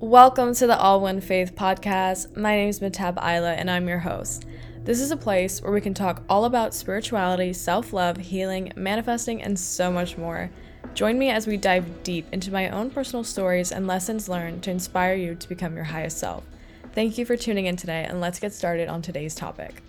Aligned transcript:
Welcome 0.00 0.54
to 0.54 0.68
the 0.68 0.78
All 0.78 1.00
One 1.00 1.20
Faith 1.20 1.56
podcast. 1.56 2.36
My 2.36 2.54
name 2.54 2.68
is 2.68 2.78
Matab 2.78 3.16
Isla, 3.16 3.54
and 3.54 3.68
I'm 3.68 3.88
your 3.88 3.98
host. 3.98 4.46
This 4.84 5.00
is 5.00 5.10
a 5.10 5.16
place 5.16 5.60
where 5.60 5.72
we 5.72 5.80
can 5.80 5.92
talk 5.92 6.22
all 6.28 6.44
about 6.44 6.72
spirituality, 6.72 7.52
self 7.52 7.92
love, 7.92 8.16
healing, 8.16 8.72
manifesting, 8.76 9.42
and 9.42 9.58
so 9.58 9.90
much 9.90 10.16
more. 10.16 10.50
Join 10.94 11.18
me 11.18 11.30
as 11.30 11.48
we 11.48 11.56
dive 11.56 12.04
deep 12.04 12.28
into 12.30 12.52
my 12.52 12.68
own 12.68 12.90
personal 12.90 13.24
stories 13.24 13.72
and 13.72 13.88
lessons 13.88 14.28
learned 14.28 14.62
to 14.62 14.70
inspire 14.70 15.16
you 15.16 15.34
to 15.34 15.48
become 15.48 15.74
your 15.74 15.86
highest 15.86 16.18
self. 16.18 16.44
Thank 16.92 17.18
you 17.18 17.26
for 17.26 17.36
tuning 17.36 17.66
in 17.66 17.74
today, 17.74 18.06
and 18.08 18.20
let's 18.20 18.38
get 18.38 18.52
started 18.52 18.88
on 18.88 19.02
today's 19.02 19.34
topic. 19.34 19.82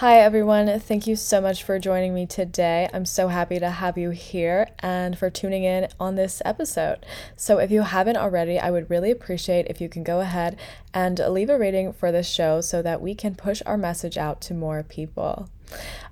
Hi, 0.00 0.18
everyone. 0.18 0.78
Thank 0.78 1.06
you 1.06 1.16
so 1.16 1.40
much 1.40 1.62
for 1.62 1.78
joining 1.78 2.12
me 2.12 2.26
today. 2.26 2.86
I'm 2.92 3.06
so 3.06 3.28
happy 3.28 3.58
to 3.58 3.70
have 3.70 3.96
you 3.96 4.10
here 4.10 4.68
and 4.80 5.18
for 5.18 5.30
tuning 5.30 5.64
in 5.64 5.88
on 5.98 6.16
this 6.16 6.42
episode. 6.44 7.06
So, 7.34 7.56
if 7.56 7.70
you 7.70 7.80
haven't 7.80 8.18
already, 8.18 8.58
I 8.58 8.70
would 8.70 8.90
really 8.90 9.10
appreciate 9.10 9.68
if 9.70 9.80
you 9.80 9.88
can 9.88 10.04
go 10.04 10.20
ahead 10.20 10.58
and 10.92 11.18
leave 11.18 11.48
a 11.48 11.56
rating 11.56 11.94
for 11.94 12.12
this 12.12 12.28
show 12.28 12.60
so 12.60 12.82
that 12.82 13.00
we 13.00 13.14
can 13.14 13.36
push 13.36 13.62
our 13.64 13.78
message 13.78 14.18
out 14.18 14.42
to 14.42 14.52
more 14.52 14.82
people. 14.82 15.48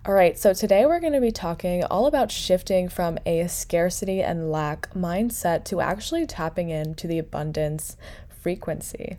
All 0.06 0.14
right, 0.14 0.38
so 0.38 0.54
today 0.54 0.87
we're 0.87 0.98
going 0.98 1.12
to 1.12 1.20
be 1.20 1.30
talking 1.30 1.84
all 1.84 2.06
about 2.06 2.32
shifting 2.32 2.88
from 2.88 3.18
a 3.26 3.46
scarcity 3.48 4.23
and 4.23 4.51
lack 4.51 4.95
mindset 4.95 5.64
to 5.64 5.82
actually 5.82 6.24
tapping 6.24 6.70
into 6.70 7.06
the 7.06 7.18
abundance 7.18 7.98
frequency. 8.30 9.18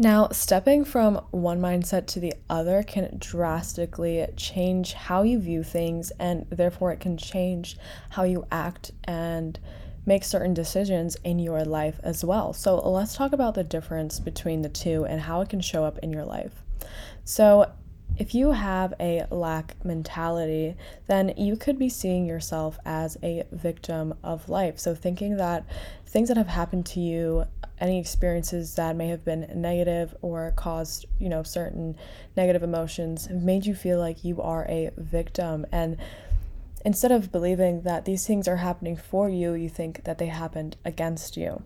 Now, 0.00 0.28
stepping 0.28 0.84
from 0.84 1.16
one 1.32 1.60
mindset 1.60 2.06
to 2.08 2.20
the 2.20 2.32
other 2.48 2.84
can 2.84 3.16
drastically 3.18 4.24
change 4.36 4.92
how 4.92 5.24
you 5.24 5.40
view 5.40 5.64
things, 5.64 6.12
and 6.20 6.46
therefore 6.50 6.92
it 6.92 7.00
can 7.00 7.16
change 7.16 7.76
how 8.10 8.22
you 8.22 8.46
act 8.52 8.92
and 9.02 9.58
make 10.06 10.22
certain 10.22 10.54
decisions 10.54 11.16
in 11.24 11.40
your 11.40 11.64
life 11.64 11.98
as 12.04 12.24
well. 12.24 12.52
So, 12.52 12.76
let's 12.76 13.16
talk 13.16 13.32
about 13.32 13.56
the 13.56 13.64
difference 13.64 14.20
between 14.20 14.62
the 14.62 14.68
two 14.68 15.04
and 15.04 15.20
how 15.20 15.40
it 15.40 15.48
can 15.48 15.60
show 15.60 15.82
up 15.82 15.98
in 15.98 16.12
your 16.12 16.24
life. 16.24 16.62
So, 17.24 17.68
if 18.18 18.34
you 18.34 18.50
have 18.50 18.94
a 18.98 19.24
lack 19.30 19.76
mentality, 19.84 20.74
then 21.06 21.32
you 21.36 21.56
could 21.56 21.78
be 21.78 21.88
seeing 21.88 22.26
yourself 22.26 22.78
as 22.84 23.16
a 23.22 23.44
victim 23.52 24.14
of 24.24 24.48
life. 24.48 24.78
So, 24.78 24.94
thinking 24.94 25.36
that 25.36 25.64
things 26.04 26.28
that 26.28 26.36
have 26.36 26.48
happened 26.48 26.84
to 26.86 27.00
you, 27.00 27.44
any 27.80 28.00
experiences 28.00 28.74
that 28.74 28.96
may 28.96 29.08
have 29.08 29.24
been 29.24 29.48
negative 29.54 30.16
or 30.20 30.52
caused, 30.56 31.06
you 31.20 31.28
know, 31.28 31.44
certain 31.44 31.96
negative 32.36 32.62
emotions, 32.62 33.26
have 33.26 33.42
made 33.42 33.66
you 33.66 33.74
feel 33.74 34.00
like 34.00 34.24
you 34.24 34.42
are 34.42 34.66
a 34.68 34.90
victim. 34.96 35.64
And 35.70 35.96
instead 36.84 37.12
of 37.12 37.30
believing 37.30 37.82
that 37.82 38.04
these 38.04 38.26
things 38.26 38.48
are 38.48 38.56
happening 38.56 38.96
for 38.96 39.28
you, 39.28 39.52
you 39.52 39.68
think 39.68 40.02
that 40.04 40.18
they 40.18 40.26
happened 40.26 40.76
against 40.84 41.36
you. 41.36 41.62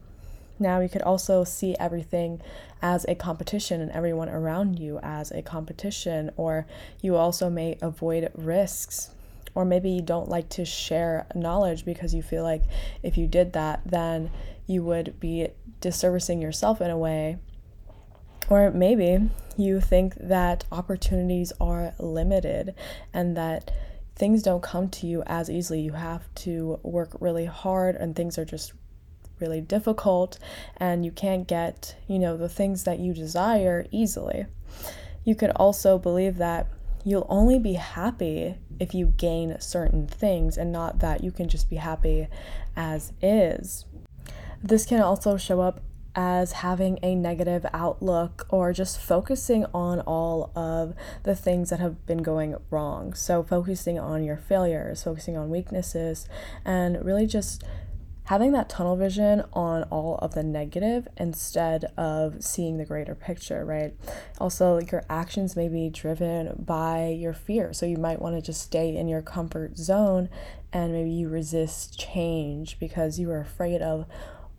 Now 0.62 0.78
you 0.78 0.88
could 0.88 1.02
also 1.02 1.42
see 1.42 1.76
everything 1.80 2.40
as 2.80 3.04
a 3.08 3.16
competition 3.16 3.80
and 3.80 3.90
everyone 3.90 4.28
around 4.28 4.78
you 4.78 5.00
as 5.02 5.32
a 5.32 5.42
competition, 5.42 6.30
or 6.36 6.66
you 7.00 7.16
also 7.16 7.50
may 7.50 7.76
avoid 7.82 8.30
risks. 8.34 9.10
Or 9.54 9.64
maybe 9.64 9.90
you 9.90 10.00
don't 10.00 10.28
like 10.28 10.48
to 10.50 10.64
share 10.64 11.26
knowledge 11.34 11.84
because 11.84 12.14
you 12.14 12.22
feel 12.22 12.42
like 12.44 12.62
if 13.02 13.18
you 13.18 13.26
did 13.26 13.52
that, 13.52 13.82
then 13.84 14.30
you 14.66 14.82
would 14.84 15.18
be 15.20 15.48
disservicing 15.80 16.40
yourself 16.40 16.80
in 16.80 16.90
a 16.90 16.96
way. 16.96 17.36
Or 18.48 18.70
maybe 18.70 19.28
you 19.56 19.80
think 19.80 20.14
that 20.16 20.64
opportunities 20.72 21.52
are 21.60 21.92
limited 21.98 22.74
and 23.12 23.36
that 23.36 23.70
things 24.14 24.42
don't 24.42 24.62
come 24.62 24.88
to 24.90 25.06
you 25.06 25.22
as 25.26 25.50
easily. 25.50 25.80
You 25.80 25.92
have 25.92 26.32
to 26.36 26.78
work 26.82 27.16
really 27.20 27.46
hard 27.46 27.96
and 27.96 28.14
things 28.14 28.38
are 28.38 28.44
just 28.44 28.72
really 29.42 29.60
difficult 29.60 30.38
and 30.78 31.04
you 31.04 31.10
can't 31.10 31.46
get, 31.46 31.96
you 32.08 32.18
know, 32.18 32.36
the 32.38 32.48
things 32.48 32.84
that 32.84 32.98
you 32.98 33.12
desire 33.12 33.86
easily. 33.90 34.46
You 35.24 35.34
could 35.34 35.50
also 35.50 35.98
believe 35.98 36.38
that 36.38 36.68
you'll 37.04 37.26
only 37.28 37.58
be 37.58 37.74
happy 37.74 38.54
if 38.78 38.94
you 38.94 39.06
gain 39.16 39.60
certain 39.60 40.06
things 40.06 40.56
and 40.56 40.72
not 40.72 41.00
that 41.00 41.22
you 41.22 41.30
can 41.30 41.48
just 41.48 41.68
be 41.68 41.76
happy 41.76 42.28
as 42.76 43.12
is. 43.20 43.84
This 44.62 44.86
can 44.86 45.00
also 45.00 45.36
show 45.36 45.60
up 45.60 45.80
as 46.14 46.52
having 46.52 46.98
a 47.02 47.14
negative 47.14 47.64
outlook 47.72 48.46
or 48.50 48.72
just 48.72 49.00
focusing 49.00 49.64
on 49.72 50.00
all 50.00 50.52
of 50.54 50.94
the 51.22 51.34
things 51.34 51.70
that 51.70 51.80
have 51.80 52.04
been 52.06 52.22
going 52.22 52.56
wrong. 52.70 53.14
So, 53.14 53.42
focusing 53.42 53.98
on 53.98 54.22
your 54.22 54.36
failures, 54.36 55.02
focusing 55.02 55.36
on 55.36 55.50
weaknesses, 55.50 56.28
and 56.64 57.02
really 57.04 57.26
just 57.26 57.64
having 58.32 58.52
that 58.52 58.66
tunnel 58.66 58.96
vision 58.96 59.44
on 59.52 59.82
all 59.90 60.16
of 60.22 60.32
the 60.32 60.42
negative 60.42 61.06
instead 61.18 61.84
of 61.98 62.42
seeing 62.42 62.78
the 62.78 62.84
greater 62.86 63.14
picture, 63.14 63.62
right? 63.62 63.94
Also, 64.38 64.76
like 64.76 64.90
your 64.90 65.04
actions 65.10 65.54
may 65.54 65.68
be 65.68 65.90
driven 65.90 66.50
by 66.58 67.08
your 67.08 67.34
fear. 67.34 67.74
So 67.74 67.84
you 67.84 67.98
might 67.98 68.22
want 68.22 68.34
to 68.34 68.40
just 68.40 68.62
stay 68.62 68.96
in 68.96 69.06
your 69.06 69.20
comfort 69.20 69.76
zone 69.76 70.30
and 70.72 70.94
maybe 70.94 71.10
you 71.10 71.28
resist 71.28 72.00
change 72.00 72.78
because 72.78 73.18
you 73.18 73.30
are 73.30 73.40
afraid 73.40 73.82
of 73.82 74.06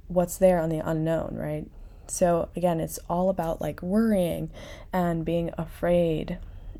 what's 0.07 0.37
there 0.37 0.59
on 0.59 0.69
the 0.69 0.77
unknown, 0.77 1.35
right? 1.35 1.65
So 2.05 2.49
again, 2.55 2.79
it's 2.79 2.99
all 3.09 3.31
about 3.31 3.59
like 3.59 3.81
worrying 3.81 4.51
and 4.93 5.25
being 5.25 5.49
afraid 5.57 6.37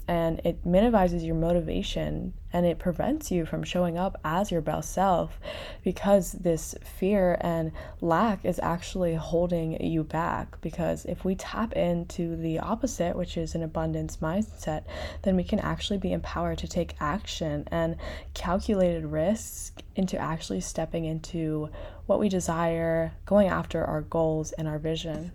and 0.08 0.42
it 0.44 0.66
minimizes 0.66 1.24
your 1.24 1.36
motivation 1.36 2.34
and 2.52 2.66
it 2.66 2.78
prevents 2.78 3.32
you 3.32 3.46
from 3.46 3.64
showing 3.64 3.98
up 3.98 4.20
as 4.24 4.52
your 4.52 4.62
best 4.62 4.94
self 4.94 5.40
because 5.84 6.34
this 6.34 6.76
fear 6.84 7.38
and 7.42 7.72
lack 8.02 8.44
is 8.44 8.60
actually 8.62 9.16
holding 9.16 9.82
you 9.84 10.04
back. 10.04 10.60
Because 10.62 11.06
if 11.06 11.24
we 11.24 11.36
tap 11.36 11.74
into 11.74 12.36
the 12.36 12.60
opposite 12.60 13.16
which 13.16 13.38
is 13.38 13.56
an 13.56 13.64
abundance 13.64 14.18
mindset 14.18 14.84
then 15.22 15.36
we 15.36 15.44
can 15.44 15.60
actually 15.60 15.98
be 15.98 16.12
empowered 16.12 16.58
to 16.58 16.68
take 16.68 16.96
action 17.00 17.68
and 17.72 17.96
calculated 18.34 19.06
risks 19.06 19.72
into 19.96 20.18
actually 20.18 20.62
stepping 20.62 21.06
into 21.06 21.70
what 22.06 22.20
we 22.20 22.28
desire 22.28 23.14
going 23.26 23.48
after 23.48 23.84
our 23.84 24.02
goals 24.02 24.52
and 24.54 24.68
our 24.68 24.80
vision 24.80 25.32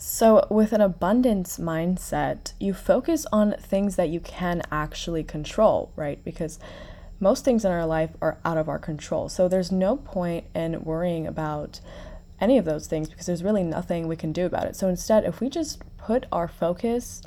so, 0.00 0.46
with 0.48 0.72
an 0.72 0.80
abundance 0.80 1.58
mindset, 1.58 2.52
you 2.60 2.72
focus 2.72 3.26
on 3.32 3.56
things 3.58 3.96
that 3.96 4.10
you 4.10 4.20
can 4.20 4.62
actually 4.70 5.24
control, 5.24 5.90
right? 5.96 6.22
Because 6.24 6.60
most 7.18 7.44
things 7.44 7.64
in 7.64 7.72
our 7.72 7.84
life 7.84 8.10
are 8.22 8.38
out 8.44 8.58
of 8.58 8.68
our 8.68 8.78
control. 8.78 9.28
So, 9.28 9.48
there's 9.48 9.72
no 9.72 9.96
point 9.96 10.44
in 10.54 10.84
worrying 10.84 11.26
about 11.26 11.80
any 12.40 12.58
of 12.58 12.64
those 12.64 12.86
things 12.86 13.08
because 13.08 13.26
there's 13.26 13.42
really 13.42 13.64
nothing 13.64 14.06
we 14.06 14.14
can 14.14 14.30
do 14.30 14.46
about 14.46 14.66
it. 14.66 14.76
So, 14.76 14.88
instead, 14.88 15.24
if 15.24 15.40
we 15.40 15.50
just 15.50 15.82
put 15.96 16.26
our 16.30 16.46
focus 16.46 17.20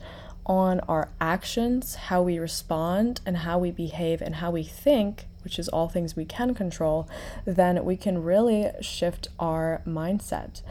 on 0.46 0.80
our 0.88 1.10
actions, 1.20 1.96
how 1.96 2.22
we 2.22 2.40
respond, 2.40 3.20
and 3.26 3.38
how 3.40 3.60
we 3.60 3.72
behave, 3.72 4.22
and 4.22 4.36
how 4.36 4.50
we 4.50 4.64
think, 4.64 5.26
which 5.44 5.60
is 5.60 5.68
all 5.68 5.90
things 5.90 6.16
we 6.16 6.24
can 6.24 6.54
control, 6.54 7.10
then 7.44 7.84
we 7.84 7.98
can 7.98 8.24
really 8.24 8.72
shift 8.80 9.28
our 9.40 9.82
mindset. 9.86 10.62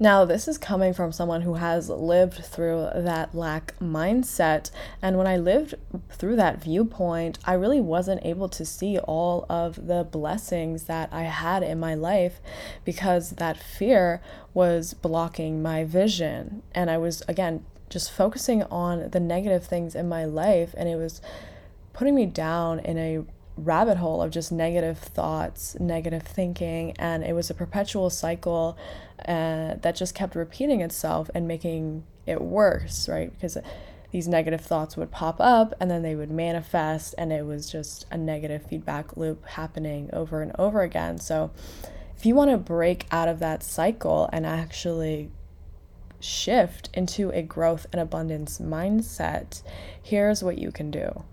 Now, 0.00 0.24
this 0.24 0.46
is 0.46 0.58
coming 0.58 0.94
from 0.94 1.10
someone 1.10 1.42
who 1.42 1.54
has 1.54 1.90
lived 1.90 2.44
through 2.44 2.88
that 2.94 3.34
lack 3.34 3.76
mindset. 3.80 4.70
And 5.02 5.18
when 5.18 5.26
I 5.26 5.36
lived 5.36 5.74
through 6.08 6.36
that 6.36 6.62
viewpoint, 6.62 7.40
I 7.44 7.54
really 7.54 7.80
wasn't 7.80 8.24
able 8.24 8.48
to 8.50 8.64
see 8.64 9.00
all 9.00 9.44
of 9.48 9.88
the 9.88 10.04
blessings 10.04 10.84
that 10.84 11.12
I 11.12 11.22
had 11.24 11.64
in 11.64 11.80
my 11.80 11.94
life 11.94 12.40
because 12.84 13.30
that 13.30 13.56
fear 13.56 14.22
was 14.54 14.94
blocking 14.94 15.62
my 15.62 15.82
vision. 15.82 16.62
And 16.72 16.90
I 16.90 16.98
was, 16.98 17.24
again, 17.26 17.64
just 17.90 18.12
focusing 18.12 18.62
on 18.64 19.10
the 19.10 19.20
negative 19.20 19.66
things 19.66 19.96
in 19.96 20.08
my 20.08 20.24
life. 20.24 20.74
And 20.76 20.88
it 20.88 20.96
was 20.96 21.20
putting 21.92 22.14
me 22.14 22.26
down 22.26 22.78
in 22.78 22.98
a 22.98 23.24
rabbit 23.58 23.98
hole 23.98 24.22
of 24.22 24.30
just 24.30 24.52
negative 24.52 24.98
thoughts, 24.98 25.76
negative 25.80 26.22
thinking, 26.22 26.92
and 26.98 27.24
it 27.24 27.34
was 27.34 27.50
a 27.50 27.54
perpetual 27.54 28.10
cycle 28.10 28.76
uh, 29.26 29.74
that 29.82 29.96
just 29.96 30.14
kept 30.14 30.34
repeating 30.34 30.80
itself 30.80 31.30
and 31.34 31.48
making 31.48 32.04
it 32.26 32.40
worse, 32.40 33.08
right? 33.08 33.32
Because 33.32 33.58
these 34.10 34.28
negative 34.28 34.60
thoughts 34.60 34.96
would 34.96 35.10
pop 35.10 35.36
up 35.40 35.74
and 35.80 35.90
then 35.90 36.02
they 36.02 36.14
would 36.14 36.30
manifest, 36.30 37.14
and 37.18 37.32
it 37.32 37.44
was 37.44 37.70
just 37.70 38.06
a 38.10 38.16
negative 38.16 38.64
feedback 38.64 39.16
loop 39.16 39.44
happening 39.46 40.08
over 40.12 40.40
and 40.42 40.52
over 40.58 40.82
again. 40.82 41.18
So, 41.18 41.50
if 42.16 42.26
you 42.26 42.34
want 42.34 42.50
to 42.50 42.56
break 42.56 43.06
out 43.12 43.28
of 43.28 43.38
that 43.38 43.62
cycle 43.62 44.28
and 44.32 44.44
actually 44.44 45.30
shift 46.20 46.90
into 46.92 47.30
a 47.30 47.42
growth 47.42 47.86
and 47.92 48.00
abundance 48.00 48.58
mindset, 48.58 49.62
here's 50.02 50.42
what 50.42 50.58
you 50.58 50.72
can 50.72 50.90
do. 50.90 51.24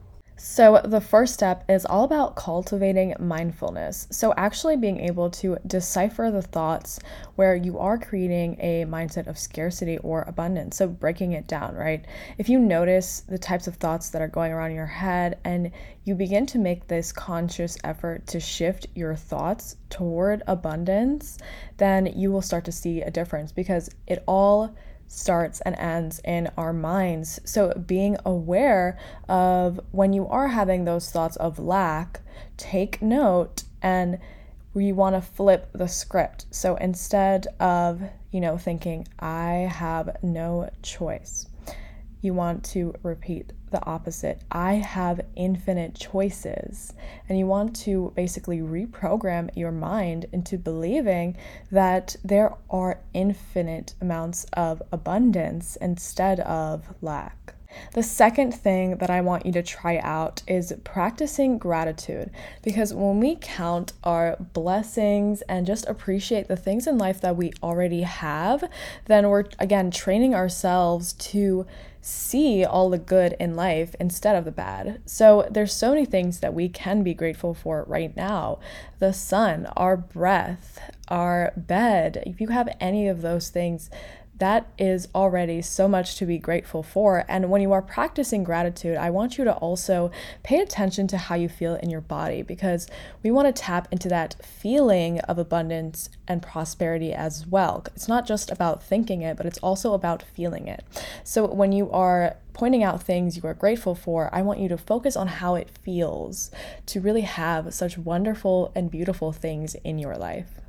So, 0.47 0.79
the 0.85 1.01
first 1.01 1.33
step 1.33 1.63
is 1.67 1.87
all 1.87 2.03
about 2.03 2.35
cultivating 2.35 3.15
mindfulness. 3.17 4.07
So, 4.11 4.31
actually 4.37 4.77
being 4.77 4.99
able 4.99 5.31
to 5.31 5.57
decipher 5.65 6.29
the 6.29 6.43
thoughts 6.43 6.99
where 7.33 7.55
you 7.55 7.79
are 7.79 7.97
creating 7.97 8.57
a 8.61 8.85
mindset 8.85 9.25
of 9.25 9.39
scarcity 9.39 9.97
or 9.97 10.21
abundance. 10.21 10.77
So, 10.77 10.87
breaking 10.87 11.31
it 11.31 11.47
down, 11.47 11.73
right? 11.73 12.05
If 12.37 12.47
you 12.47 12.59
notice 12.59 13.21
the 13.21 13.39
types 13.39 13.65
of 13.65 13.77
thoughts 13.77 14.11
that 14.11 14.21
are 14.21 14.27
going 14.27 14.51
around 14.51 14.69
in 14.69 14.75
your 14.75 14.85
head 14.85 15.39
and 15.43 15.71
you 16.03 16.13
begin 16.13 16.45
to 16.45 16.59
make 16.59 16.87
this 16.87 17.11
conscious 17.11 17.75
effort 17.83 18.27
to 18.27 18.39
shift 18.39 18.85
your 18.93 19.15
thoughts 19.15 19.77
toward 19.89 20.43
abundance, 20.45 21.39
then 21.77 22.05
you 22.05 22.31
will 22.31 22.43
start 22.43 22.65
to 22.65 22.71
see 22.71 23.01
a 23.01 23.09
difference 23.09 23.51
because 23.51 23.89
it 24.05 24.23
all 24.27 24.75
starts 25.07 25.61
and 25.61 25.75
ends 25.77 26.19
in 26.23 26.49
our 26.57 26.73
minds. 26.73 27.39
So, 27.45 27.73
being 27.73 28.17
aware 28.25 28.97
of 29.29 29.79
when 29.91 30.13
you 30.13 30.27
are 30.27 30.49
having 30.49 30.85
those 30.85 31.11
thoughts 31.11 31.35
of 31.37 31.59
lack, 31.59 32.21
take 32.57 33.01
note 33.01 33.63
and 33.81 34.19
we 34.73 34.91
want 34.91 35.15
to 35.15 35.21
flip 35.21 35.69
the 35.73 35.87
script. 35.87 36.45
So, 36.51 36.75
instead 36.75 37.47
of, 37.59 38.01
you 38.31 38.41
know, 38.41 38.57
thinking, 38.57 39.07
I 39.19 39.69
have 39.71 40.17
no 40.21 40.69
choice, 40.81 41.47
you 42.21 42.33
want 42.33 42.63
to 42.65 42.93
repeat 43.03 43.53
the 43.71 43.85
opposite. 43.85 44.41
I 44.51 44.75
have 44.75 45.21
infinite 45.35 45.95
choices. 45.95 46.93
And 47.27 47.37
you 47.37 47.45
want 47.45 47.75
to 47.77 48.13
basically 48.15 48.59
reprogram 48.59 49.49
your 49.55 49.71
mind 49.71 50.27
into 50.31 50.57
believing 50.57 51.35
that 51.71 52.15
there 52.23 52.53
are 52.69 53.01
infinite 53.13 53.95
amounts 53.99 54.45
of 54.53 54.81
abundance 54.91 55.77
instead 55.81 56.39
of 56.41 56.93
lack. 57.01 57.54
The 57.93 58.03
second 58.03 58.53
thing 58.53 58.97
that 58.97 59.09
I 59.09 59.21
want 59.21 59.45
you 59.45 59.51
to 59.53 59.63
try 59.63 59.97
out 59.99 60.41
is 60.47 60.73
practicing 60.83 61.57
gratitude 61.57 62.31
because 62.63 62.93
when 62.93 63.19
we 63.19 63.37
count 63.39 63.93
our 64.03 64.35
blessings 64.53 65.41
and 65.43 65.65
just 65.65 65.87
appreciate 65.87 66.47
the 66.47 66.55
things 66.55 66.87
in 66.87 66.97
life 66.97 67.21
that 67.21 67.35
we 67.35 67.53
already 67.63 68.01
have, 68.01 68.69
then 69.05 69.29
we're 69.29 69.45
again 69.59 69.91
training 69.91 70.35
ourselves 70.35 71.13
to 71.13 71.65
see 72.05 72.63
all 72.63 72.91
the 72.91 72.99
good 72.99 73.35
in 73.39 73.55
life 73.55 73.95
instead 73.99 74.35
of 74.35 74.45
the 74.45 74.51
bad. 74.51 75.01
So 75.07 75.47
there's 75.49 75.73
so 75.73 75.89
many 75.89 76.05
things 76.05 76.39
that 76.39 76.53
we 76.53 76.69
can 76.69 77.01
be 77.01 77.15
grateful 77.15 77.55
for 77.55 77.83
right 77.87 78.15
now. 78.15 78.59
The 78.99 79.11
sun, 79.11 79.65
our 79.75 79.97
breath, 79.97 80.79
our 81.07 81.51
bed. 81.57 82.21
If 82.27 82.39
you 82.39 82.49
have 82.49 82.69
any 82.79 83.07
of 83.07 83.23
those 83.23 83.49
things, 83.49 83.89
that 84.37 84.67
is 84.77 85.07
already 85.15 85.61
so 85.61 85.87
much 85.87 86.17
to 86.17 86.25
be 86.25 86.37
grateful 86.37 86.83
for. 86.83 87.23
And 87.29 87.49
when 87.49 87.61
you 87.61 87.71
are 87.71 87.81
practicing 87.81 88.43
gratitude, 88.43 88.97
I 88.97 89.09
want 89.09 89.37
you 89.37 89.45
to 89.45 89.53
also 89.53 90.11
pay 90.43 90.59
attention 90.59 91.07
to 91.07 91.17
how 91.17 91.35
you 91.35 91.47
feel 91.47 91.75
in 91.75 91.89
your 91.89 92.01
body 92.01 92.41
because 92.41 92.87
we 93.23 93.31
want 93.31 93.47
to 93.47 93.61
tap 93.61 93.87
into 93.91 94.09
that 94.09 94.35
feeling 94.45 95.19
of 95.21 95.37
abundance 95.37 96.09
and 96.27 96.41
prosperity 96.41 97.13
as 97.13 97.47
well. 97.47 97.85
It's 97.95 98.09
not 98.09 98.27
just 98.27 98.51
about 98.51 98.83
thinking 98.83 99.21
it, 99.21 99.37
but 99.37 99.45
it's 99.45 99.59
also 99.59 99.93
about 99.93 100.21
feeling 100.21 100.67
it. 100.67 100.83
So 101.23 101.45
when 101.45 101.71
you 101.71 101.89
are 101.91 102.35
pointing 102.51 102.83
out 102.83 103.01
things 103.01 103.37
you 103.37 103.43
are 103.43 103.53
grateful 103.53 103.95
for, 103.95 104.29
I 104.33 104.41
want 104.41 104.59
you 104.59 104.67
to 104.69 104.77
focus 104.77 105.15
on 105.15 105.27
how 105.27 105.55
it 105.55 105.69
feels 105.69 106.51
to 106.87 106.99
really 106.99 107.21
have 107.21 107.73
such 107.73 107.97
wonderful 107.97 108.71
and 108.75 108.91
beautiful 108.91 109.31
things 109.31 109.75
in 109.75 109.97
your 109.97 110.17
life 110.17 110.64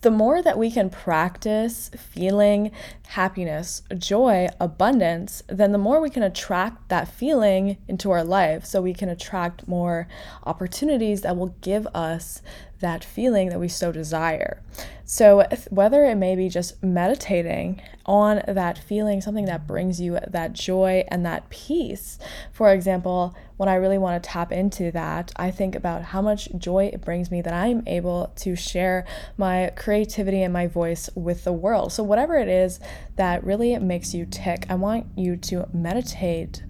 the 0.00 0.10
more 0.10 0.42
that 0.42 0.58
we 0.58 0.70
can 0.70 0.90
practice 0.90 1.90
feeling 1.96 2.70
happiness, 3.08 3.82
joy, 3.98 4.48
abundance, 4.60 5.42
then 5.48 5.72
the 5.72 5.78
more 5.78 6.00
we 6.00 6.10
can 6.10 6.22
attract 6.22 6.88
that 6.88 7.08
feeling 7.08 7.76
into 7.88 8.10
our 8.10 8.24
life. 8.24 8.64
So 8.64 8.80
we 8.80 8.94
can 8.94 9.08
attract 9.08 9.66
more 9.68 10.08
opportunities 10.44 11.22
that 11.22 11.36
will 11.36 11.54
give 11.60 11.86
us 11.88 12.42
that 12.80 13.04
feeling 13.04 13.50
that 13.50 13.60
we 13.60 13.68
so 13.68 13.92
desire. 13.92 14.62
So, 15.04 15.44
whether 15.70 16.04
it 16.04 16.14
may 16.14 16.36
be 16.36 16.48
just 16.48 16.82
meditating 16.82 17.82
on 18.06 18.42
that 18.46 18.78
feeling, 18.78 19.20
something 19.20 19.46
that 19.46 19.66
brings 19.66 20.00
you 20.00 20.18
that 20.26 20.52
joy 20.52 21.04
and 21.08 21.24
that 21.26 21.50
peace. 21.50 22.18
For 22.52 22.72
example, 22.72 23.34
when 23.56 23.68
I 23.68 23.74
really 23.74 23.98
want 23.98 24.22
to 24.22 24.28
tap 24.28 24.52
into 24.52 24.90
that, 24.92 25.32
I 25.36 25.50
think 25.50 25.74
about 25.74 26.02
how 26.02 26.22
much 26.22 26.48
joy 26.56 26.90
it 26.92 27.00
brings 27.00 27.30
me 27.30 27.42
that 27.42 27.52
I'm 27.52 27.82
able 27.86 28.32
to 28.36 28.54
share 28.54 29.04
my 29.36 29.72
creativity 29.76 30.42
and 30.42 30.52
my 30.52 30.66
voice 30.66 31.10
with 31.14 31.44
the 31.44 31.52
world. 31.52 31.92
So, 31.92 32.02
whatever 32.02 32.36
it 32.36 32.48
is 32.48 32.80
that 33.16 33.44
really 33.44 33.76
makes 33.78 34.14
you 34.14 34.26
tick, 34.26 34.66
I 34.68 34.76
want 34.76 35.06
you 35.16 35.36
to 35.36 35.68
meditate, 35.72 36.62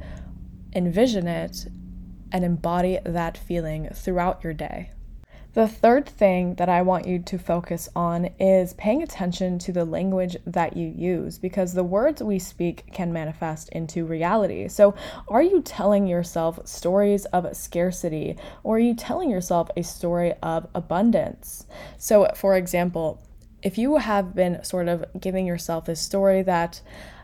envision 0.75 1.29
it, 1.29 1.67
and 2.33 2.45
embody 2.45 2.99
that 3.05 3.37
feeling 3.37 3.89
throughout 3.93 4.43
your 4.43 4.55
day. 4.55 4.91
The 5.53 5.67
third 5.67 6.07
thing 6.07 6.55
that 6.55 6.69
I 6.69 6.83
want 6.83 7.09
you 7.09 7.19
to 7.19 7.37
focus 7.37 7.89
on 7.97 8.27
is 8.39 8.73
paying 8.75 9.03
attention 9.03 9.59
to 9.61 9.73
the 9.73 9.85
language 9.85 10.37
that 10.47 10.77
you 10.77 10.87
use 10.87 11.39
because 11.39 11.75
the 11.75 11.83
words 11.83 12.23
we 12.23 12.39
speak 12.39 12.85
can 12.93 13.13
manifest 13.13 13.69
into 13.71 14.05
reality. 14.05 14.69
So, 14.69 14.95
are 15.27 15.43
you 15.43 15.61
telling 15.61 16.07
yourself 16.07 16.65
stories 16.69 17.25
of 17.27 17.57
scarcity 17.57 18.37
or 18.63 18.77
are 18.77 18.81
you 18.81 18.95
telling 18.95 19.29
yourself 19.29 19.69
a 19.77 19.83
story 19.83 20.35
of 20.41 20.69
abundance? 20.73 21.67
So, 21.99 22.31
for 22.37 22.57
example, 22.57 23.21
if 23.61 23.77
you 23.77 23.97
have 23.97 24.37
been 24.37 24.63
sort 24.63 24.87
of 24.87 25.05
giving 25.19 25.47
yourself 25.47 25.85
this 25.85 26.01
story 26.01 26.43
that 26.43 26.81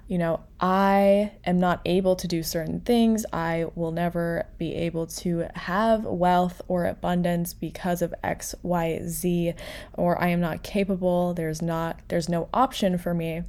you 0.08 0.18
know, 0.18 0.40
I 0.60 1.32
am 1.44 1.58
not 1.58 1.80
able 1.84 2.14
to 2.16 2.28
do 2.28 2.42
certain 2.42 2.80
things. 2.80 3.26
I 3.32 3.66
will 3.74 3.90
never 3.90 4.46
be 4.56 4.74
able 4.74 5.06
to 5.08 5.48
have 5.54 6.04
wealth 6.04 6.62
or 6.68 6.86
abundance 6.86 7.52
because 7.54 8.02
of 8.02 8.14
X, 8.22 8.54
Y, 8.62 9.00
Z, 9.04 9.54
or 9.94 10.20
I 10.22 10.28
am 10.28 10.40
not 10.40 10.62
capable. 10.62 11.34
There's 11.34 11.60
not, 11.60 12.00
there's 12.08 12.28
no 12.28 12.48
option 12.54 12.98
for 12.98 13.14
me. 13.14 13.42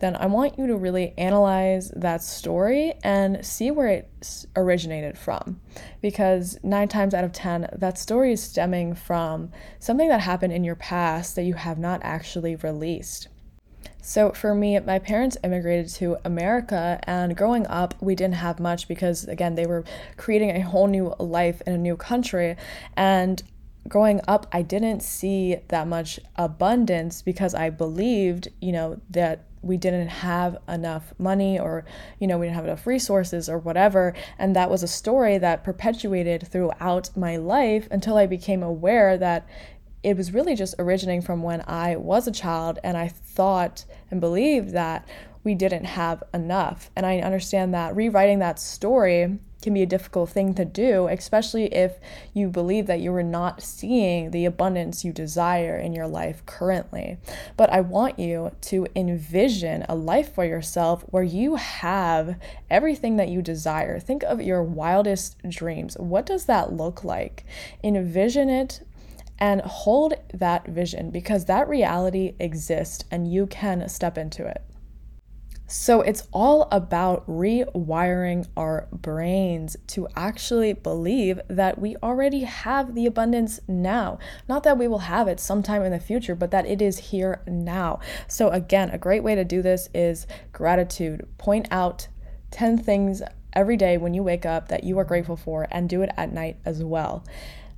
Then 0.00 0.16
I 0.16 0.26
want 0.26 0.58
you 0.58 0.66
to 0.66 0.76
really 0.76 1.14
analyze 1.16 1.90
that 1.94 2.22
story 2.22 2.94
and 3.04 3.46
see 3.46 3.70
where 3.70 3.86
it 3.86 4.46
originated 4.56 5.16
from. 5.16 5.60
Because 6.02 6.58
nine 6.64 6.88
times 6.88 7.14
out 7.14 7.24
of 7.24 7.32
10, 7.32 7.70
that 7.72 7.98
story 7.98 8.32
is 8.32 8.42
stemming 8.42 8.96
from 8.96 9.52
something 9.78 10.08
that 10.08 10.20
happened 10.20 10.52
in 10.52 10.64
your 10.64 10.74
past 10.74 11.36
that 11.36 11.44
you 11.44 11.54
have 11.54 11.78
not 11.78 12.00
actually 12.02 12.56
released. 12.56 13.28
So 14.06 14.32
for 14.32 14.54
me, 14.54 14.78
my 14.80 14.98
parents 14.98 15.38
immigrated 15.42 15.88
to 15.94 16.18
America, 16.26 17.00
and 17.04 17.34
growing 17.34 17.66
up, 17.68 17.94
we 18.02 18.14
didn't 18.14 18.34
have 18.34 18.60
much 18.60 18.86
because, 18.86 19.24
again, 19.24 19.54
they 19.54 19.64
were 19.64 19.82
creating 20.18 20.50
a 20.50 20.60
whole 20.60 20.86
new 20.86 21.14
life 21.18 21.62
in 21.66 21.72
a 21.72 21.78
new 21.78 21.96
country. 21.96 22.54
And 22.98 23.42
growing 23.88 24.20
up, 24.28 24.46
I 24.52 24.60
didn't 24.60 25.00
see 25.00 25.56
that 25.68 25.88
much 25.88 26.20
abundance 26.36 27.22
because 27.22 27.54
I 27.54 27.70
believed, 27.70 28.48
you 28.60 28.72
know, 28.72 29.00
that 29.08 29.46
we 29.62 29.78
didn't 29.78 30.08
have 30.08 30.58
enough 30.68 31.14
money 31.18 31.58
or 31.58 31.86
you 32.18 32.26
know 32.26 32.36
we 32.36 32.44
didn't 32.44 32.56
have 32.56 32.66
enough 32.66 32.86
resources 32.86 33.48
or 33.48 33.58
whatever 33.58 34.14
and 34.38 34.54
that 34.54 34.70
was 34.70 34.82
a 34.82 34.86
story 34.86 35.38
that 35.38 35.64
perpetuated 35.64 36.46
throughout 36.46 37.08
my 37.16 37.38
life 37.38 37.88
until 37.90 38.18
i 38.18 38.26
became 38.26 38.62
aware 38.62 39.16
that 39.16 39.46
it 40.04 40.16
was 40.16 40.32
really 40.32 40.54
just 40.54 40.74
originating 40.78 41.22
from 41.22 41.42
when 41.42 41.64
I 41.66 41.96
was 41.96 42.28
a 42.28 42.32
child 42.32 42.78
and 42.84 42.96
I 42.96 43.08
thought 43.08 43.86
and 44.10 44.20
believed 44.20 44.70
that 44.72 45.08
we 45.42 45.54
didn't 45.54 45.84
have 45.84 46.22
enough. 46.32 46.90
And 46.94 47.06
I 47.06 47.18
understand 47.18 47.74
that 47.74 47.96
rewriting 47.96 48.38
that 48.38 48.58
story 48.58 49.38
can 49.62 49.72
be 49.72 49.82
a 49.82 49.86
difficult 49.86 50.28
thing 50.28 50.52
to 50.54 50.64
do, 50.64 51.08
especially 51.08 51.72
if 51.74 51.94
you 52.34 52.48
believe 52.48 52.86
that 52.86 53.00
you 53.00 53.14
are 53.14 53.22
not 53.22 53.62
seeing 53.62 54.30
the 54.30 54.44
abundance 54.44 55.06
you 55.06 55.12
desire 55.12 55.76
in 55.76 55.94
your 55.94 56.06
life 56.06 56.44
currently. 56.44 57.16
But 57.56 57.70
I 57.70 57.80
want 57.80 58.18
you 58.18 58.52
to 58.60 58.86
envision 58.94 59.86
a 59.88 59.94
life 59.94 60.34
for 60.34 60.44
yourself 60.44 61.02
where 61.08 61.22
you 61.22 61.54
have 61.54 62.36
everything 62.68 63.16
that 63.16 63.30
you 63.30 63.40
desire. 63.40 63.98
Think 63.98 64.22
of 64.22 64.42
your 64.42 64.62
wildest 64.62 65.38
dreams. 65.48 65.96
What 65.98 66.26
does 66.26 66.44
that 66.44 66.74
look 66.74 67.02
like? 67.02 67.44
Envision 67.82 68.50
it 68.50 68.80
and 69.44 69.60
hold 69.60 70.14
that 70.32 70.66
vision 70.66 71.10
because 71.10 71.44
that 71.44 71.68
reality 71.68 72.34
exists 72.40 73.04
and 73.10 73.30
you 73.30 73.46
can 73.46 73.86
step 73.90 74.16
into 74.16 74.46
it. 74.46 74.62
So 75.66 76.00
it's 76.00 76.26
all 76.32 76.66
about 76.72 77.26
rewiring 77.28 78.48
our 78.56 78.88
brains 78.90 79.76
to 79.88 80.08
actually 80.16 80.72
believe 80.72 81.42
that 81.48 81.78
we 81.78 81.94
already 81.96 82.40
have 82.40 82.94
the 82.94 83.04
abundance 83.04 83.60
now. 83.68 84.18
Not 84.48 84.62
that 84.62 84.78
we 84.78 84.88
will 84.88 85.00
have 85.00 85.28
it 85.28 85.38
sometime 85.40 85.82
in 85.82 85.92
the 85.92 86.00
future, 86.00 86.34
but 86.34 86.50
that 86.50 86.64
it 86.64 86.80
is 86.80 87.10
here 87.10 87.42
now. 87.46 88.00
So, 88.26 88.48
again, 88.48 88.88
a 88.90 88.98
great 88.98 89.22
way 89.22 89.34
to 89.34 89.44
do 89.44 89.60
this 89.60 89.90
is 89.92 90.26
gratitude. 90.52 91.28
Point 91.36 91.68
out 91.70 92.08
10 92.52 92.78
things 92.78 93.20
every 93.52 93.76
day 93.76 93.98
when 93.98 94.14
you 94.14 94.22
wake 94.22 94.46
up 94.46 94.68
that 94.68 94.84
you 94.84 94.98
are 94.98 95.04
grateful 95.04 95.36
for 95.36 95.66
and 95.70 95.86
do 95.86 96.00
it 96.00 96.10
at 96.16 96.32
night 96.32 96.56
as 96.64 96.82
well. 96.82 97.26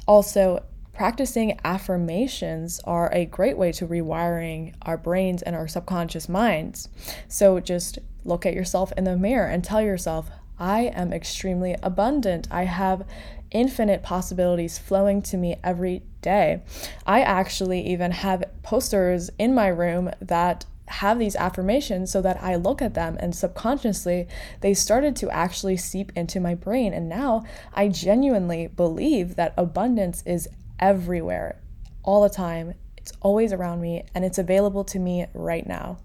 Also, 0.06 0.62
Practicing 0.96 1.60
affirmations 1.62 2.80
are 2.84 3.12
a 3.12 3.26
great 3.26 3.58
way 3.58 3.70
to 3.72 3.86
rewiring 3.86 4.74
our 4.80 4.96
brains 4.96 5.42
and 5.42 5.54
our 5.54 5.68
subconscious 5.68 6.26
minds. 6.26 6.88
So 7.28 7.60
just 7.60 7.98
look 8.24 8.46
at 8.46 8.54
yourself 8.54 8.94
in 8.96 9.04
the 9.04 9.14
mirror 9.14 9.46
and 9.46 9.62
tell 9.62 9.82
yourself, 9.82 10.30
I 10.58 10.84
am 10.84 11.12
extremely 11.12 11.76
abundant. 11.82 12.48
I 12.50 12.62
have 12.64 13.06
infinite 13.50 14.02
possibilities 14.02 14.78
flowing 14.78 15.20
to 15.22 15.36
me 15.36 15.56
every 15.62 16.02
day. 16.22 16.62
I 17.06 17.20
actually 17.20 17.86
even 17.86 18.12
have 18.12 18.44
posters 18.62 19.28
in 19.38 19.54
my 19.54 19.68
room 19.68 20.10
that 20.22 20.64
have 20.86 21.18
these 21.18 21.36
affirmations 21.36 22.10
so 22.10 22.22
that 22.22 22.42
I 22.42 22.56
look 22.56 22.80
at 22.80 22.94
them 22.94 23.18
and 23.20 23.34
subconsciously 23.36 24.28
they 24.62 24.72
started 24.72 25.14
to 25.16 25.30
actually 25.30 25.76
seep 25.76 26.10
into 26.16 26.40
my 26.40 26.54
brain. 26.54 26.94
And 26.94 27.06
now 27.06 27.44
I 27.74 27.88
genuinely 27.88 28.68
believe 28.68 29.36
that 29.36 29.52
abundance 29.58 30.22
is 30.24 30.48
everywhere, 30.78 31.60
all 32.02 32.22
the 32.22 32.28
time. 32.28 32.74
It's 32.96 33.12
always 33.20 33.52
around 33.52 33.80
me 33.80 34.04
and 34.14 34.24
it's 34.24 34.38
available 34.38 34.84
to 34.84 34.98
me 34.98 35.26
right 35.32 35.66
now. 35.66 35.98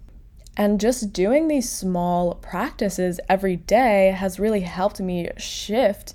And 0.56 0.78
just 0.80 1.12
doing 1.12 1.48
these 1.48 1.70
small 1.70 2.34
practices 2.34 3.18
every 3.28 3.56
day 3.56 4.14
has 4.16 4.38
really 4.38 4.60
helped 4.60 5.00
me 5.00 5.30
shift 5.38 6.14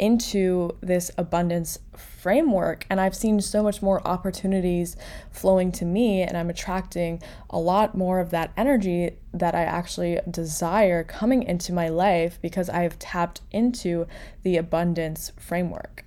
into 0.00 0.70
this 0.80 1.10
abundance 1.18 1.78
framework. 1.94 2.86
And 2.88 3.00
I've 3.00 3.14
seen 3.14 3.40
so 3.40 3.62
much 3.62 3.82
more 3.82 4.06
opportunities 4.06 4.96
flowing 5.30 5.70
to 5.72 5.84
me, 5.84 6.22
and 6.22 6.36
I'm 6.36 6.48
attracting 6.48 7.22
a 7.50 7.58
lot 7.58 7.94
more 7.94 8.18
of 8.18 8.30
that 8.30 8.50
energy 8.56 9.10
that 9.34 9.54
I 9.54 9.62
actually 9.62 10.18
desire 10.28 11.04
coming 11.04 11.42
into 11.42 11.72
my 11.72 11.88
life 11.88 12.38
because 12.40 12.70
I've 12.70 12.98
tapped 12.98 13.42
into 13.52 14.06
the 14.42 14.56
abundance 14.56 15.32
framework. 15.38 16.04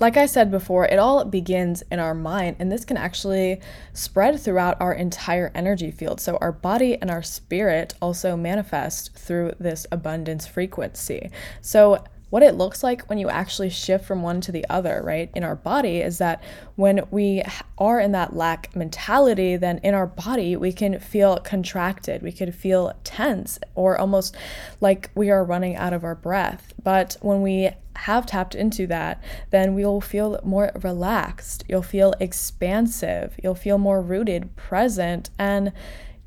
Like 0.00 0.16
I 0.16 0.26
said 0.26 0.50
before, 0.50 0.86
it 0.86 0.98
all 0.98 1.24
begins 1.24 1.82
in 1.90 1.98
our 1.98 2.14
mind, 2.14 2.56
and 2.58 2.70
this 2.70 2.84
can 2.84 2.96
actually 2.96 3.60
spread 3.92 4.40
throughout 4.40 4.80
our 4.80 4.92
entire 4.92 5.50
energy 5.54 5.90
field. 5.90 6.20
So, 6.20 6.38
our 6.40 6.52
body 6.52 6.96
and 7.00 7.10
our 7.10 7.22
spirit 7.22 7.94
also 8.00 8.36
manifest 8.36 9.14
through 9.14 9.54
this 9.58 9.86
abundance 9.90 10.46
frequency. 10.46 11.30
So, 11.60 12.04
what 12.30 12.42
it 12.42 12.54
looks 12.54 12.82
like 12.82 13.08
when 13.08 13.18
you 13.18 13.28
actually 13.28 13.70
shift 13.70 14.04
from 14.04 14.22
one 14.22 14.40
to 14.42 14.52
the 14.52 14.66
other, 14.68 15.00
right? 15.02 15.30
In 15.34 15.44
our 15.44 15.56
body 15.56 15.98
is 15.98 16.18
that 16.18 16.42
when 16.76 17.06
we 17.10 17.42
are 17.78 18.00
in 18.00 18.12
that 18.12 18.36
lack 18.36 18.74
mentality, 18.76 19.56
then 19.56 19.78
in 19.78 19.94
our 19.94 20.06
body 20.06 20.56
we 20.56 20.72
can 20.72 20.98
feel 20.98 21.38
contracted, 21.38 22.22
we 22.22 22.32
could 22.32 22.54
feel 22.54 22.92
tense 23.04 23.58
or 23.74 23.98
almost 23.98 24.36
like 24.80 25.10
we 25.14 25.30
are 25.30 25.44
running 25.44 25.76
out 25.76 25.92
of 25.92 26.04
our 26.04 26.14
breath. 26.14 26.74
But 26.82 27.16
when 27.20 27.42
we 27.42 27.70
have 27.96 28.26
tapped 28.26 28.54
into 28.54 28.86
that, 28.86 29.22
then 29.50 29.74
we'll 29.74 30.00
feel 30.00 30.38
more 30.44 30.70
relaxed, 30.82 31.64
you'll 31.68 31.82
feel 31.82 32.14
expansive, 32.20 33.34
you'll 33.42 33.54
feel 33.54 33.78
more 33.78 34.00
rooted, 34.00 34.54
present, 34.54 35.30
and 35.38 35.72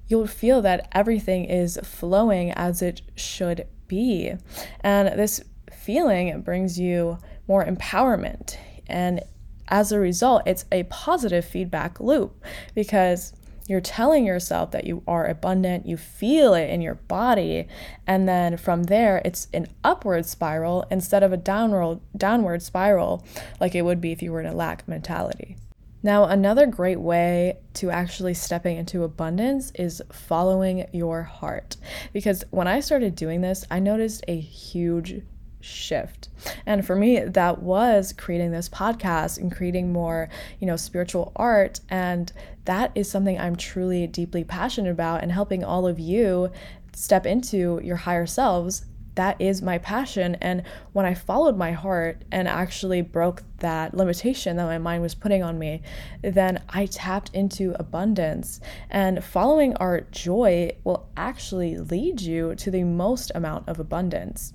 you'll 0.07 0.27
feel 0.27 0.61
that 0.61 0.89
everything 0.91 1.45
is 1.45 1.79
flowing 1.83 2.51
as 2.51 2.81
it 2.81 3.01
should 3.15 3.65
be. 3.87 4.33
And 4.81 5.17
this 5.17 5.41
feeling 5.73 6.27
it 6.27 6.43
brings 6.43 6.79
you 6.79 7.17
more 7.47 7.65
empowerment. 7.65 8.57
And 8.87 9.21
as 9.67 9.91
a 9.91 9.99
result, 9.99 10.43
it's 10.45 10.65
a 10.71 10.83
positive 10.83 11.45
feedback 11.45 11.99
loop 11.99 12.43
because 12.75 13.33
you're 13.67 13.79
telling 13.79 14.25
yourself 14.25 14.71
that 14.71 14.85
you 14.85 15.01
are 15.07 15.25
abundant, 15.25 15.85
you 15.85 15.95
feel 15.95 16.53
it 16.53 16.69
in 16.69 16.81
your 16.81 16.95
body, 16.95 17.67
and 18.05 18.27
then 18.27 18.57
from 18.57 18.83
there 18.83 19.21
it's 19.23 19.47
an 19.53 19.67
upward 19.83 20.25
spiral 20.25 20.85
instead 20.91 21.23
of 21.23 21.31
a 21.31 21.37
downward 21.37 22.01
downward 22.17 22.61
spiral 22.61 23.25
like 23.59 23.73
it 23.73 23.83
would 23.83 24.01
be 24.01 24.11
if 24.11 24.21
you 24.21 24.31
were 24.31 24.41
in 24.41 24.45
a 24.45 24.53
lack 24.53 24.87
mentality. 24.87 25.55
Now, 26.03 26.25
another 26.25 26.65
great 26.65 26.99
way 26.99 27.59
to 27.75 27.91
actually 27.91 28.33
stepping 28.33 28.77
into 28.77 29.03
abundance 29.03 29.71
is 29.75 30.01
following 30.11 30.87
your 30.91 31.21
heart. 31.21 31.77
Because 32.11 32.43
when 32.49 32.67
I 32.67 32.79
started 32.79 33.15
doing 33.15 33.41
this, 33.41 33.65
I 33.69 33.79
noticed 33.79 34.23
a 34.27 34.39
huge 34.39 35.21
shift. 35.61 36.29
And 36.65 36.85
for 36.85 36.95
me, 36.95 37.19
that 37.19 37.61
was 37.61 38.13
creating 38.13 38.51
this 38.51 38.69
podcast 38.69 39.37
and 39.37 39.55
creating 39.55 39.91
more, 39.93 40.29
you 40.59 40.67
know, 40.67 40.75
spiritual 40.75 41.31
art. 41.35 41.79
And 41.89 42.31
that 42.65 42.91
is 42.95 43.09
something 43.09 43.39
I'm 43.39 43.55
truly 43.55 44.07
deeply 44.07 44.43
passionate 44.43 44.91
about 44.91 45.23
and 45.23 45.31
helping 45.31 45.63
all 45.63 45.87
of 45.87 45.99
you 45.99 46.51
step 46.93 47.25
into 47.25 47.79
your 47.83 47.97
higher 47.97 48.25
selves. 48.25 48.85
That 49.15 49.41
is 49.41 49.61
my 49.61 49.77
passion. 49.77 50.35
And 50.35 50.63
when 50.93 51.05
I 51.05 51.13
followed 51.13 51.57
my 51.57 51.73
heart 51.73 52.23
and 52.31 52.47
actually 52.47 53.01
broke 53.01 53.43
that 53.57 53.93
limitation 53.93 54.55
that 54.55 54.65
my 54.65 54.77
mind 54.77 55.01
was 55.01 55.15
putting 55.15 55.43
on 55.43 55.59
me, 55.59 55.81
then 56.21 56.63
I 56.69 56.85
tapped 56.85 57.29
into 57.33 57.75
abundance. 57.77 58.61
And 58.89 59.23
following 59.23 59.75
our 59.75 60.01
joy 60.11 60.71
will 60.85 61.09
actually 61.17 61.77
lead 61.77 62.21
you 62.21 62.55
to 62.55 62.71
the 62.71 62.85
most 62.85 63.31
amount 63.35 63.67
of 63.67 63.79
abundance. 63.79 64.53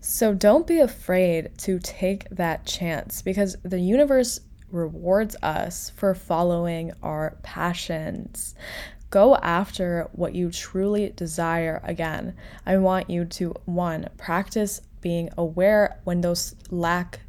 So 0.00 0.32
don't 0.32 0.66
be 0.66 0.78
afraid 0.78 1.50
to 1.58 1.78
take 1.80 2.28
that 2.30 2.64
chance 2.64 3.20
because 3.20 3.56
the 3.62 3.80
universe 3.80 4.40
rewards 4.70 5.34
us 5.42 5.90
for 5.90 6.14
following 6.14 6.92
our 7.02 7.36
passions. 7.42 8.54
Go 9.10 9.36
after 9.36 10.08
what 10.12 10.34
you 10.34 10.50
truly 10.50 11.10
desire. 11.16 11.80
Again, 11.82 12.34
I 12.66 12.76
want 12.76 13.10
you 13.10 13.24
to 13.24 13.54
one, 13.64 14.08
practice 14.18 14.82
being 15.00 15.30
aware 15.36 15.98
when 16.04 16.20
those 16.20 16.54
lack 16.70 17.20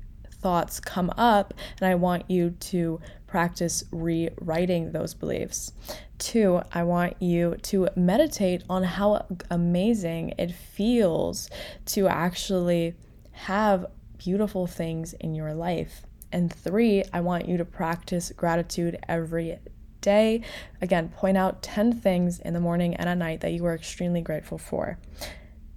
thoughts 0.41 0.79
come 0.79 1.11
up, 1.17 1.53
and 1.79 1.89
I 1.89 1.95
want 1.95 2.29
you 2.29 2.51
to 2.51 2.99
practice 3.27 3.83
rewriting 3.91 4.91
those 4.91 5.13
beliefs. 5.13 5.71
Two, 6.19 6.61
I 6.73 6.83
want 6.83 7.21
you 7.21 7.55
to 7.63 7.87
meditate 7.95 8.63
on 8.69 8.83
how 8.83 9.25
amazing 9.49 10.33
it 10.37 10.53
feels 10.53 11.49
to 11.87 12.09
actually 12.09 12.93
have 13.31 13.85
beautiful 14.17 14.67
things 14.67 15.13
in 15.13 15.33
your 15.33 15.53
life. 15.53 16.05
And 16.33 16.53
three, 16.53 17.05
I 17.13 17.21
want 17.21 17.47
you 17.47 17.55
to 17.57 17.63
practice 17.63 18.33
gratitude 18.35 18.99
every 19.07 19.59
day. 20.01 20.41
Again, 20.81 21.07
point 21.07 21.37
out 21.37 21.63
10 21.63 21.93
things 21.93 22.39
in 22.39 22.53
the 22.53 22.59
morning 22.59 22.95
and 22.95 23.07
at 23.07 23.17
night 23.17 23.39
that 23.39 23.53
you 23.53 23.65
are 23.65 23.73
extremely 23.73 24.21
grateful 24.21 24.57
for. 24.57 24.99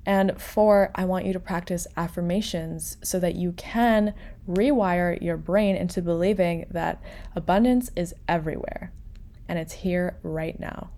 And 0.04 0.42
four, 0.42 0.90
I 0.96 1.04
want 1.04 1.24
you 1.24 1.32
to 1.34 1.40
practice 1.40 1.86
affirmations 1.96 2.96
so 3.04 3.20
that 3.20 3.36
you 3.36 3.52
can 3.52 4.12
rewire 4.48 5.22
your 5.22 5.36
brain 5.36 5.76
into 5.76 6.02
believing 6.02 6.66
that 6.68 7.00
abundance 7.36 7.92
is 7.94 8.12
everywhere 8.26 8.92
and 9.52 9.58
it's 9.58 9.74
here 9.74 10.18
right 10.22 10.58
now. 10.58 10.88